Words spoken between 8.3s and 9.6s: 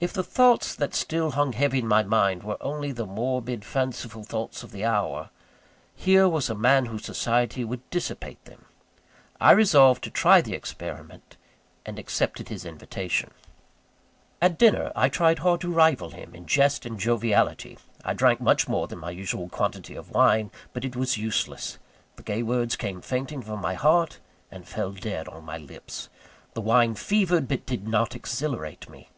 them. I